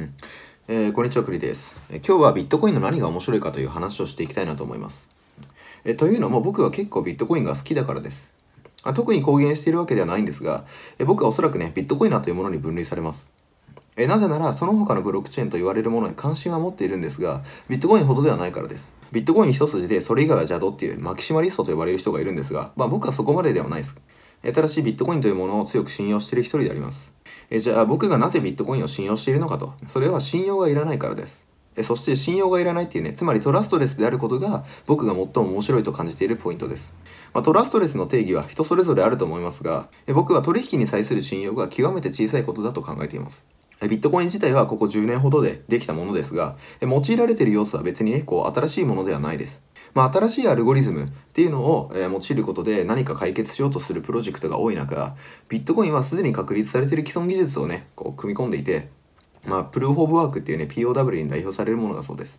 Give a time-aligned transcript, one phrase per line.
[0.00, 0.14] うん
[0.68, 5.06] えーこんにちは、クリです、え今日はビットコインの何が面白いかという話をしていきたいなと思います。
[5.84, 8.30] えというのも僕は結構ビットコインが好きだからです。
[8.82, 10.64] あ特に公言しているわけではないんですが、
[10.98, 13.28] え僕はおそらくね、ビットコイナーというものに分類されます。
[13.96, 18.90] えなぜなら、その他のブロックチェーンと言われるものに関心は持っているんですが、ビットコインほどではないからです。
[19.12, 23.96] ビットコイン一筋で、それ以外は邪道っていうマキシマリストと呼ばれる人がいるんですが、まあ僕はそこまでではないです。
[24.44, 27.12] えーただし、ビットコインというものを強く信用している一人であります。
[27.50, 29.74] えじゃあ僕がなぜビットコインを信用しているのかと。
[29.86, 31.50] それは信用がいらないからです。
[31.76, 36.92] えそして信用がいらないっていうねつまりトラストレスであることが僕が最も面白いと感じているポイントです、
[37.32, 43.44] まあ、トラストレスの定義は人それぞれあると思いますがえ僕は取引に際する信用が極めて小さいことだと考えています。
[43.82, 49.62] ビットコイン自体はここ10年ほどでできたものですが用いられている要素は別にねこう新しいものではないです。
[49.94, 55.16] まあ、新しいアルゴリズムっていうのを、えー用いることで何か解決しようとするプロジェクトが多い中
[55.48, 58.88] ビットコインはすでに確立されている既存技術をねこう組み込んでいて、
[59.44, 62.38] まあ、プルーフ・オブ・ワークっていうね POW に代表されるものがそうです。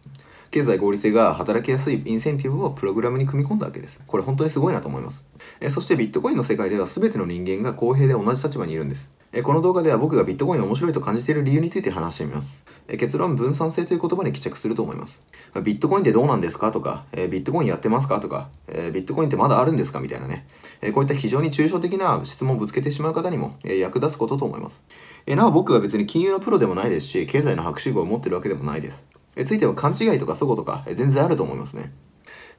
[0.51, 4.01] 経済合理性が働きやすいインセンティブをプログラムに組み込んだわけです。
[4.05, 5.23] これ本当にすごいなと思います。
[5.61, 9.09] えそしてビットコインの世界では全ての人間が公平で同じ立場にいるんです。
[9.33, 12.63] えこの動画では僕がビットコインを面白いと感じている理由について話してみます。
[12.89, 15.21] え結論分散性という言葉に帰着すると思います。
[15.63, 16.71] ビットコインってどうなんですか？
[16.71, 18.19] とか、えビットコインやってますか？
[18.19, 20.01] とか、えビットコインってまだあるんですか？
[20.01, 20.47] みたいなね、
[20.81, 24.81] えこういった非常に抽象的な質問をぶつけてしまう方にも、え役立つことと思います、
[25.25, 29.07] えなお僕は別に金融のプロでもないですし経済の博士号を持ってるわけでもないです。
[29.37, 31.93] えついては勘違いとか齟齬とか、全然あると思いますね。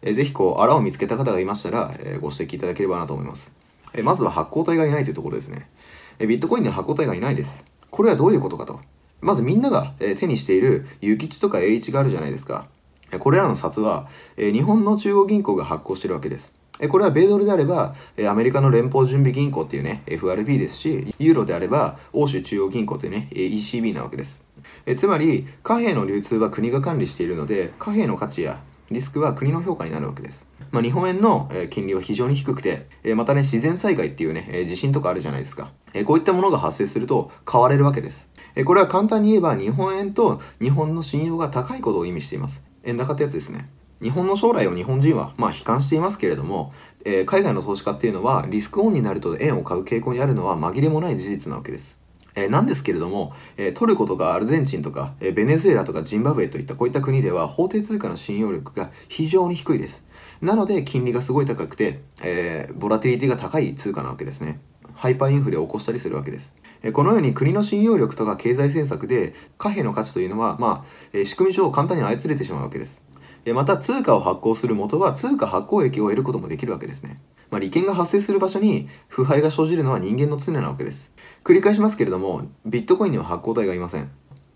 [0.01, 3.53] えぜひこう、あらを見つけた方がいましたら、えご指摘いただければなと思います。
[3.95, 5.69] えまずは発行体がいないというところですね。
[6.27, 7.65] ビットコインには発行体がいないです。
[7.91, 8.81] これはどういうことかと。
[9.20, 12.67] まずみんなが、手にしている諭吉とか栄一があるじゃないですか。
[13.19, 16.53] これらの札は、日本の中央銀行が発行してるわけです。
[16.89, 17.95] これは米ドルであれば、
[18.29, 24.42] アメリカの連邦準備銀行っていうね、FRB ですし、ユーロであれば、欧州中央銀行というね、ECB なわけです。
[24.86, 42.63] えつまり貨幣の流通は国が管理しているので貨幣の価値やリスクは国の評価になるわけです、まあ、日本円の、え金利は非常に低くて、えまたね自然災害っていうね、え地震とかあるじゃないですか、えこういったものが発生すると買われるわけです、えこれは簡単に言えば日本円と日本の信用が高いことを意味しています。
[42.85, 43.67] 円高ってやつですね。
[44.03, 46.73] 日本の将来を日本人はまあ悲観していますけれども、
[47.05, 51.97] えー海外の投資家っていうのはリスクオンになると円を買う傾向にあるのは紛れもない事実なわけです。
[52.35, 60.03] えなんですけれども、えートルコとかアルゼンチンとか、えベネズエラとかジンバブエといったこういった国では法定通貨の信用力が非常に低いです。
[60.41, 64.61] なので金利がすごい高くて、えーボラティリティが高い通貨なわけですね。
[64.95, 66.53] ハイパーインフレを起こしたりするわけです。
[66.92, 70.85] このように国の信用力とか経済政策で貨幣の価値というのは、ま
[71.15, 73.03] あ仕組み上簡単に操れてしまうわけです。
[73.55, 77.21] また通貨を発行する元は通貨発行益を得ることもできるわけですね。
[77.52, 81.13] まあ、利権が発生する場所に腐敗が生じるのは人間の常なわけです。
[81.45, 84.11] 繰り返しますけれども、ビットコインには発行体がいません。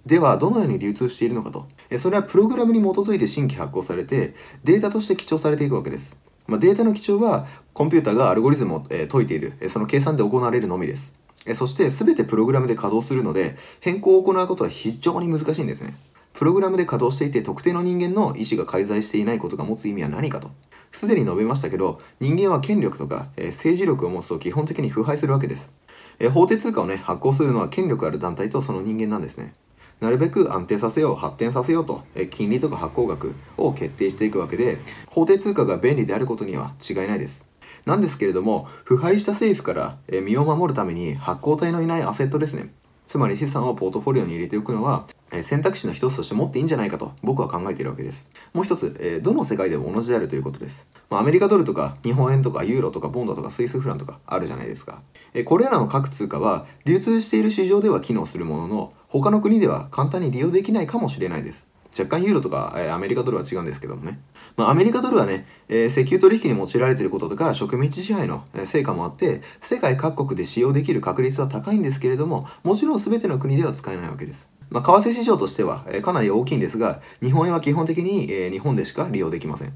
[0.06, 1.68] では、どのように流通しているのかと。
[1.98, 6.16] それはプログラムに基づいて新規発行されて、データとして記帳されていくわけです。
[6.46, 11.12] まあ、データの記帳は、コンピューターがアルゴリズムを、え解いている、その計算で行われるのみです。
[11.54, 15.98] そして、すべてプログラムで稼働するので、変更を行うことは非常に難しいんですね。
[16.32, 20.50] プログラムで稼働していて特定の人間の意思が介在していないことが持つ意味は何かと。
[20.96, 25.70] すでに述べましたけど、人間は権力とか、えー政治力を持つと基本的に腐敗するわけです。
[26.18, 29.52] えー法定通貨をね、発行するのは権力ある団体とその人間なんですね。
[30.00, 37.44] なるべく安定させよう、発展させようと、えー金利とか発行額を決定していくわけで、法定通貨が便利であることには違いないです。
[37.84, 42.72] なんですけれども、腐敗した政府から身を守るために発行体のいないアセットですね。
[43.06, 48.24] つまり資産をポートフォリオに入れておくのは、え選択肢の一つとして持っていいんじゃないかと僕は考えているわけです。
[48.52, 50.86] もう一つ、えーどの世界でも同じであるということです。
[51.10, 55.02] まあ、アメリカドルとか日本円とかユーロとかボンドとかスイスフランとかあるじゃないですか。
[55.34, 61.66] えこれらの各通貨は流通している市場では機能するものの他の国では簡単に利用できないかもしれないです。
[61.98, 64.18] 若干ユーロとか、えアメリカドルは違うんですけどもね。
[64.56, 74.48] まあ、アメリカドルはね、えー石油取引に用いられていることとか植民地支配の成果もあって世界各国で使用できる確率は高いんですけれどももちろん全ての国では使えないわけです。
[74.68, 79.72] まあ、為替市場としては、えーかなり大きいんですが日本円は基本的に、えー日本でしか利用できません。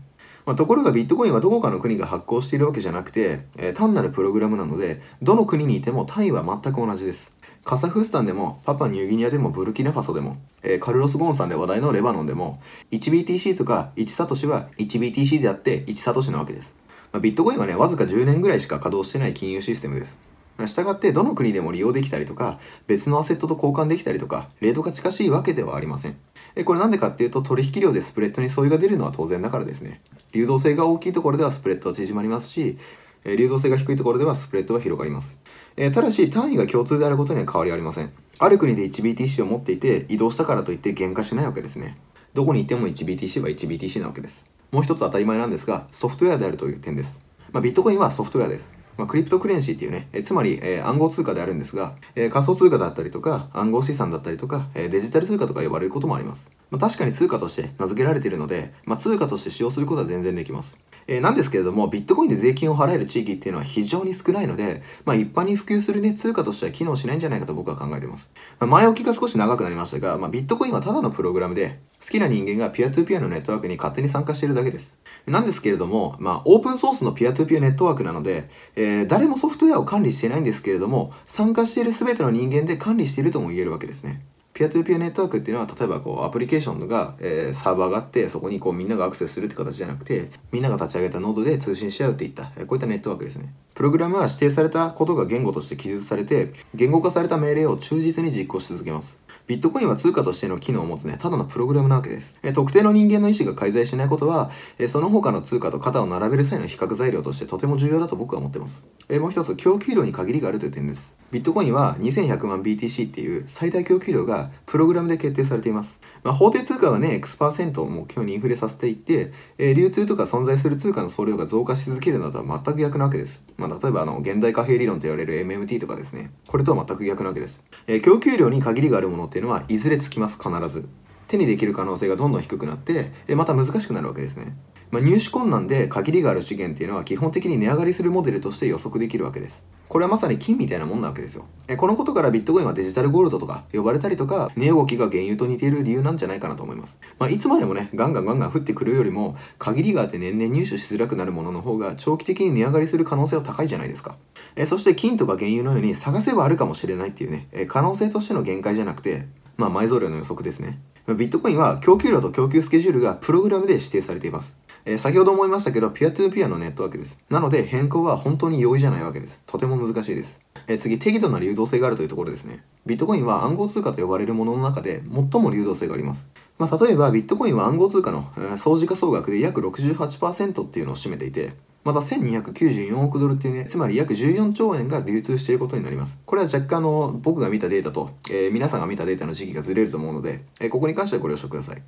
[0.46, 7.30] まあ、ところがビットコインはどこかの国が発行しているわけじゃなくて、え単なるプログラムなのでどの国にいても単位は全く同じです。
[7.64, 12.60] カザフスタンでもパパニューギニアでもブルキナファソでも、えーカルロス・ゴーンさんで話題のレバノンでも
[12.90, 16.74] 1BTC とか1サトシは 1BTC であって1サトシなわけです、
[17.12, 20.30] まあ、ビットコインはねわずか10年ぐらいしか稼働してない金融システムです。
[20.66, 26.16] したがってどの国でも利用できたりとか別のアセットと交換できたりとかレートが近しいわけではありません。
[26.64, 30.00] これなんでかっていうと取引量でスプレッドに相違が出るのは当然だからですね。
[30.32, 32.78] 流動性が大きいところではスプレッドは縮まりますし
[33.24, 35.38] え流動性が低いところではスプレッドは広がります、
[35.76, 38.12] えただし単位が共通であることには変わりありません
[38.42, 41.94] ある国で 1BTC を持っていて移動したからといって減価しないわけですね。
[42.32, 44.46] どこに行っても 1BTC は 1BTC なわけです。
[44.70, 47.20] もう一つ当たり前なんですが、ソフトウェアであるという点です。
[47.52, 48.72] まあ、ビットコインはソフトウェアです。
[48.96, 56.48] まあ、 cryptocurrency っていうね、えつまり、えー、暗号通貨であるんですが、えー、仮想通貨だったりとか、暗号資産だったりとか、えー、デジタル通貨とか呼ばれることもあります。
[56.70, 60.76] まあ、確かに通貨として名付けられているので、まあ、通貨として使用することは全然できます。
[61.06, 68.28] えー、なんですけれども、ビットコインで税金を払える地域っていうのは非常に少ないので、まあ、一般に普及するね、通貨としては機能しないんじゃないかと僕は考えています。
[68.60, 74.96] まあ、前置きが少し長くなりましたが、まあ、ビットコインはただのプログラムで、好きな人間がピアトゥピアのネットワークに勝手に参加しているだけです。
[75.26, 84.22] なんですけれども、まあ、オープンソースのピアトゥピアネットワークなので、えー、誰もソフトウェアを管理してないんですけれども、参加している全ての人間で管理しているとも言えるわけですね。
[84.52, 93.54] ピアトゥーピアネットワークっていうのは例えばこうアプリケーションが、えー、サーバーがあってそこにこうみんながアクセスするって形じゃなくてみんなが立ち上げたノードで通信し合うっていった、え、こういったネットワークですね。
[93.80, 99.16] プログラムは指定されたことが言語として記述されて言語化された命令を忠実に実行し続けます
[99.50, 102.36] ビットコインは通貨としての機能を持つね、ただのプログラムなわけです。
[102.44, 104.48] え特定の人間の意思が介在しないことは、
[104.78, 108.84] えその他の通貨と肩を並べる際の比較材料としてとても重要だと僕は思っています。
[109.08, 111.16] えもう一つ、供給量に限りがあるという点です。
[111.32, 115.98] ビットコインは2100万 BTC っていう最大供給量がプログラムで決定されています。
[116.22, 123.42] まあ、法定通貨はね、X% を目標にインフレさせていって、え、流通とか存在する通貨の総量が増加し続けるのとは全く逆なわけです。
[123.56, 126.30] まあ、例えばあの現代貨幣理論と言われる MMT とかですね。
[126.46, 127.62] これとは全く逆なわけです。
[127.86, 130.88] えー、供給量に限りがあるものっていうのはいずれつきます必ず
[131.30, 134.56] 手にできる可能性がどんどん低くなってえまた難しくなるわけですね、
[134.90, 154.16] まあ、入手困難で限りがある資源っていうのは基本的に値上がりするモデルとして予測できるわけですこれはまさに金みたいなもんなわけですよえこのことからビットコインはデジタルゴールドとか呼ばれたりとか値動きが原油と似ている理由なんじゃないかなと思います、まあ、いつまでもねガンガンガンガン降ってくるよりも限りがあって年々入手しづらくなるものの方が長期的に値上がりする可能性は高いじゃないですか
[154.56, 159.26] えそして金とか原油のように探せばあるかもしれないっていうねえ可能性としての限界じゃなくて
[159.60, 160.80] まあ、埋蔵量の予測ですね。
[161.06, 164.56] ビットコインは供給量と供給スケジュールがプログラムで指定されています。
[164.84, 167.18] えー、先ほど思いましたけど、ピアトゥーピアのネットワークです。
[167.28, 169.40] なので、変更は本当に容易じゃないわけです。
[169.46, 170.40] とても難しいです。
[170.66, 172.64] えー、次、適度な流動性があるというところですね。
[172.86, 176.26] ビットコインは暗号通貨と呼ばれるものの中で最も流動性があります。
[176.58, 186.18] まあ、例えば、ビットコインは暗号通貨の、えー、総時価総額で約68%っていうのを占めていて、また1294億ドルっていうね、つまり約14兆円が流通していることになります。
[186.26, 191.82] これは若干の僕が見たデータと、えー、皆さんが見たデータの時期がずれると思うので、えー、ここに関してはご了承ください。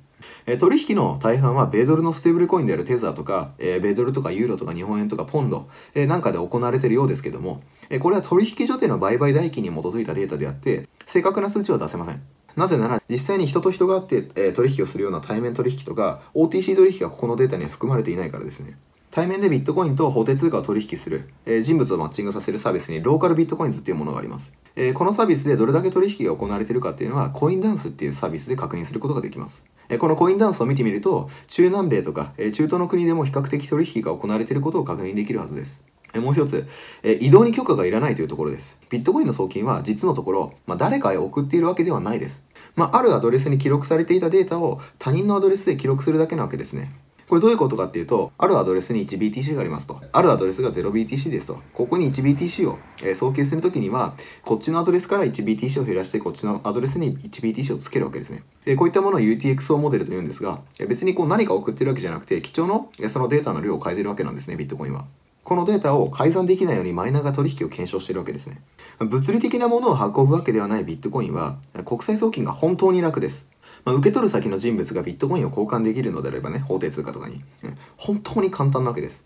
[0.47, 12.21] えー、取引の大半は米ドルのステーブルコインであるテザーとか、え米ドルとかユーロとか日本円とかポンド、えなんかで行われているようですけども、えこれは取引所での売買代金に基づいたデータであって、正確な数値は出せません。
[12.55, 18.77] なぜなら実際に人と人があって、え取引をするような対面取引とか OTC 取引がここのデータには含まれていないからですね。
[19.13, 24.51] 対面でビットコインと法定通貨を取引する、えー、人物をマッチングさせるサービスにローカルビットコインズっていうものがあります。
[24.75, 29.65] えー、このサービスでどれだけ取引が行われているかっていうのはコインダンスっていうサービスで確認することができます。
[29.89, 35.79] えー、このコインダンスを見てみると中南米とか、え中東の国でも比較的取引が行われていることを確認できるはずです。
[36.15, 36.65] もう一つ、
[37.03, 38.79] え移動に許可がいらないというところです。
[38.89, 42.41] ビットコインの送金は実のところ、まあ、誰かへ送っているわけではないです。
[42.75, 46.95] まあ、あるアドレスに記録されていたデータを他人のアドレスで記録するだけなわけですね。
[47.33, 49.99] これどういうことかっていうと、あるアドレスに 1BTC がありますと。
[50.11, 51.63] あるアドレスが 0BTC ですと。
[51.73, 54.13] ここに 1BTC を、え、送金するときには、
[54.45, 58.43] こっちのアドレスから 1BTC を減らして、こっちのアドレスに 1BTC をつけるわけですね。
[58.67, 65.05] えー、こういったものを UTXO モデルというんですが、え、別にこう何か送ってるわけじゃなくて、貴重の、えそのデータの量を変えてるわけなんですね、ビットコインは。
[65.43, 68.61] このデータを改ざんできないようにマイナーが取引を検証しているわけですね。
[68.99, 73.47] 物理的なものを運ぶわけではないビットコインは、国際送金が本当に楽です。
[73.85, 79.23] まあ、受け取る先の人物がビットコインを交換できるのであればね、法定通貨とかに、うん、本当に簡単なわけです。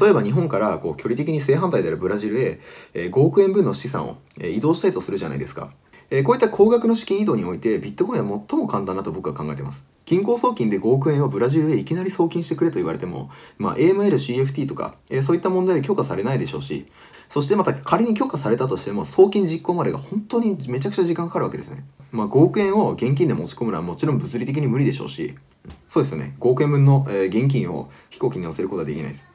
[0.00, 2.60] 例えば日本からこう距離的に正反対であるブラジルへ、
[2.94, 5.72] え、5億円分の資産を、え、移動したいとするじゃないですか。
[6.10, 9.84] え、こういった高額の資金移動においてビットコインは最も簡単だと僕は考えてます。
[10.06, 16.86] 銀行送金で5億円をブラジルへいきなり送金してくれと言われても、まあ、AML、CFT とか、えー、そういった問題で許可されないでしょうし、
[17.28, 21.84] そしてまた仮に許可されたとしても送金実行までが本当にめちゃくちゃ時間かかるわけですね。
[22.12, 25.34] まあ、5億円を現金で持ち込むのはもちろん物理的に無理でしょうし、
[25.88, 26.36] そうですよね。
[26.38, 29.26] 5億円分の、え、現金を飛行機に乗せることはできないです。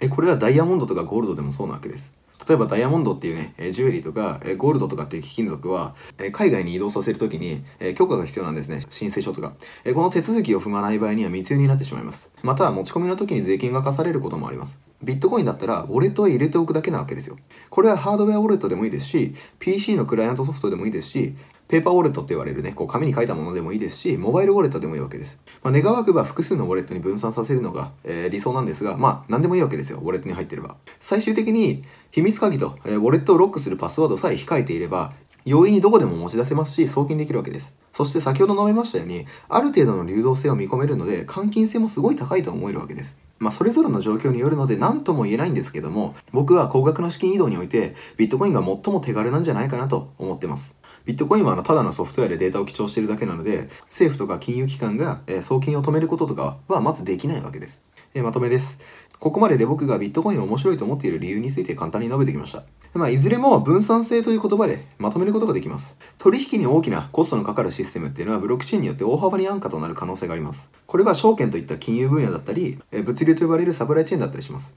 [0.00, 2.12] え、これはダイヤモンドとかゴールドでもそうなわけです。
[2.46, 5.94] 例えばダイヤモンドっていうね、ジュエリーとか、ゴールドとかっていう貴金属は、
[6.32, 7.62] 海外に移動させるときに
[7.94, 8.80] 許可が必要なんですね。
[8.90, 9.54] 申請書とか。
[9.94, 12.30] この手続きを踏まない場合には密輸になってしまいます。
[12.42, 14.78] または、持ち込みの時に税金が課されることもあります。
[15.02, 17.36] ビットコインだったら、ウォレットへ入れておくだけなわけですよ。
[17.70, 21.36] これはハードウェアウォレットでもいいですし、PC のクライアントソフトでもいいですし、
[21.68, 25.38] ペーパーウォレットって言われるね、こう紙に書いたものでもいいですし、モバイルウォレットでもいいわけです。
[25.62, 30.76] まあ、願わくば複数のウォレットに分散させるのが、えー、理想なんですが、まあ、何でもいいわけですよ、ウォレットに入ってれば。
[31.08, 35.14] 最終的に、秘密鍵と、えー、ウォレットをロックするパスワードさえ控えていれば、
[35.46, 37.72] 容易にどこでも持ち出せますし送金できるわけです。
[37.92, 43.16] そして先ほど述べましたようにある程度の流動性を見込めるので換金性もすごい高いと思えるわけです。
[43.38, 50.74] まあ、それぞれの状況によるので何とも言えないんですけども僕は高額な資金移動においてビットコインが最も手軽なんじゃないかなと思ってます。
[51.06, 57.80] ビットコインはあのただのソフトウェアでデータを記帳しているだけなので政府とか金融機関が、送金を止めることとかはまずできないわけです、
[58.12, 58.76] えまとめです。
[59.20, 62.62] ここまでで僕がビットコインを面白いと思っている理由について簡単に述べてきました。
[62.94, 65.96] まあ、いずれも分散性という言葉でまとめることができます。
[66.18, 70.68] 取引に大きなコストのかかるシステムっていうのはブロックチェーンによって大幅に安価となる可能性があります。
[70.86, 74.74] これは証券といった金融分野だったり、物流と呼ばれるサプライチェーンだったりします。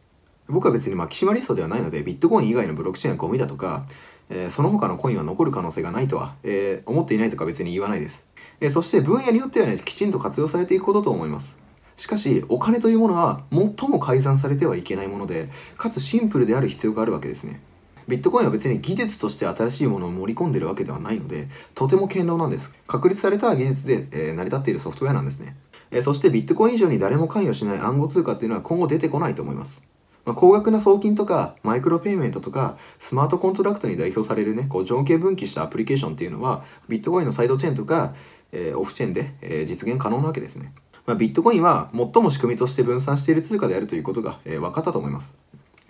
[0.51, 3.85] 僕は別にまあキシマリストではないのでビットコイン以外のブロックチェーンはゴミだとか、
[4.29, 8.25] えー、その他のコインは残る可能性がないとは、えー、思っていないとか別に言わないです、
[8.59, 11.55] えー、そして分野によってはねきちんと活用されていくことと思います
[11.97, 17.61] しかしお金というものは最も改ざんされてはいけないものでかつシンプルである必要があるわけですね。
[18.07, 22.71] ビットコインは別に技術として新しいものを盛り込んでるわけではないのでとても堅牢なんです。
[22.87, 25.55] 確立された技術で、えー、成り立っているソフトウェアなんですね、
[25.91, 29.81] えー、そしてビットコイン以上に誰も関与しない暗号通貨っていうのは今後出てこないと思います。
[30.25, 38.13] まあ、高額な送金とかマイクロペイメントとかスマートコントラクトに代表されるねこう情景分岐したアプリケーションっていうのはビットコインのサイドチェーンとか、
[38.51, 40.73] えー、オフチェーンで、えー、実現可能なわけですね。
[41.05, 45.33] まあ、ビットコインは最も仕組みとして分散している通貨であるということが、えー、分かったと思います。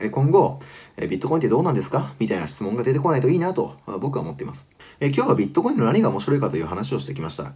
[0.03, 0.59] え今後、
[0.97, 2.13] えビットコインってどうなんですか？
[2.17, 4.65] みたいな質問が出てこないといいなと、まあ、僕は思っています。
[4.99, 7.53] え今日はビットコインの何が面白いかという話をしてきました。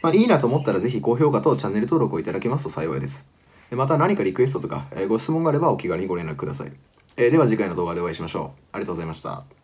[0.00, 3.26] まあ、いいなと思ったらぜひ高評価とチャンネル登録をいただけますと幸いです。
[3.70, 6.72] また何かリクエストとか、えご質問があればお気軽にご連絡ください。
[7.18, 8.60] えでは次回の動画でお会いしましょう。
[8.72, 9.63] ありがとうございました。